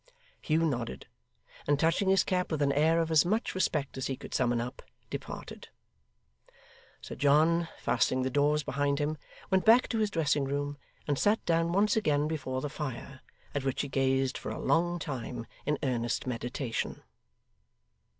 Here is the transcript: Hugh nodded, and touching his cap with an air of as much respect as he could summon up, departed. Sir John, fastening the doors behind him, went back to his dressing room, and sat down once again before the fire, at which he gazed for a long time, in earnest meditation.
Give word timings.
Hugh 0.41 0.65
nodded, 0.65 1.05
and 1.67 1.79
touching 1.79 2.09
his 2.09 2.23
cap 2.23 2.49
with 2.49 2.63
an 2.63 2.71
air 2.71 2.99
of 3.01 3.11
as 3.11 3.23
much 3.23 3.53
respect 3.53 3.99
as 3.99 4.07
he 4.07 4.17
could 4.17 4.33
summon 4.33 4.59
up, 4.59 4.81
departed. 5.11 5.69
Sir 7.01 7.13
John, 7.13 7.67
fastening 7.79 8.23
the 8.23 8.31
doors 8.31 8.63
behind 8.63 8.97
him, 8.97 9.19
went 9.51 9.63
back 9.63 9.87
to 9.89 9.99
his 9.99 10.09
dressing 10.09 10.45
room, 10.45 10.79
and 11.07 11.19
sat 11.19 11.45
down 11.45 11.71
once 11.71 11.95
again 11.95 12.27
before 12.27 12.61
the 12.61 12.67
fire, 12.69 13.21
at 13.53 13.63
which 13.63 13.81
he 13.83 13.87
gazed 13.87 14.39
for 14.39 14.49
a 14.49 14.57
long 14.57 14.97
time, 14.97 15.45
in 15.67 15.77
earnest 15.83 16.25
meditation. 16.25 17.03